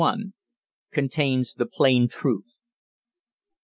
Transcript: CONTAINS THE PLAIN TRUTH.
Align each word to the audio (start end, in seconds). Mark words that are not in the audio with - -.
CONTAINS 0.93 1.53
THE 1.53 1.67
PLAIN 1.67 2.07
TRUTH. 2.07 2.55